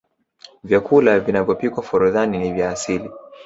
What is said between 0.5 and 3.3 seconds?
vyakula vinavyopikwa forodhani ni vya asili